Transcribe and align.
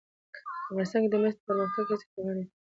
افغانستان 0.69 0.99
کې 1.03 1.09
د 1.11 1.15
مس 1.23 1.35
د 1.37 1.41
پرمختګ 1.47 1.85
هڅې 1.91 2.05
روانې 2.15 2.43
دي. 2.45 2.45